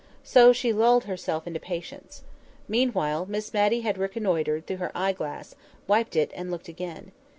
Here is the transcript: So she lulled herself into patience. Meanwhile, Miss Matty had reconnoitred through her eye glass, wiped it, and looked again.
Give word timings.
So 0.23 0.51
she 0.51 0.73
lulled 0.73 1.03
herself 1.03 1.45
into 1.45 1.59
patience. 1.59 2.23
Meanwhile, 2.67 3.27
Miss 3.27 3.53
Matty 3.53 3.81
had 3.81 3.99
reconnoitred 3.99 4.65
through 4.65 4.77
her 4.77 4.91
eye 4.95 5.13
glass, 5.13 5.53
wiped 5.85 6.15
it, 6.15 6.31
and 6.33 6.49
looked 6.49 6.67
again. 6.67 7.11